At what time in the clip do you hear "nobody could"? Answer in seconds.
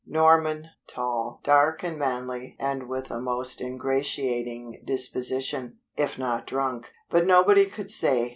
7.27-7.91